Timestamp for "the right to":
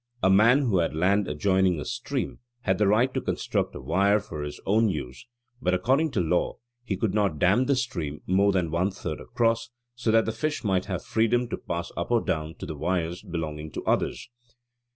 2.79-3.21